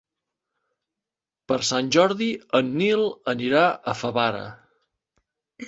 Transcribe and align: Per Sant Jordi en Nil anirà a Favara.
Per 1.51 1.57
Sant 1.69 1.91
Jordi 1.97 2.31
en 2.61 2.73
Nil 2.81 3.07
anirà 3.37 3.65
a 3.65 3.97
Favara. 4.03 4.43